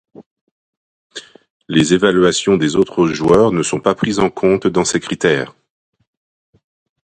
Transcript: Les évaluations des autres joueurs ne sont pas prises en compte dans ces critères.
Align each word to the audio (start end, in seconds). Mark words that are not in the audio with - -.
Les 1.67 1.93
évaluations 1.93 2.57
des 2.57 2.75
autres 2.75 3.05
joueurs 3.09 3.51
ne 3.51 3.61
sont 3.61 3.79
pas 3.79 3.93
prises 3.93 4.17
en 4.17 4.31
compte 4.31 4.65
dans 4.65 4.83
ces 4.83 4.99
critères. 4.99 5.53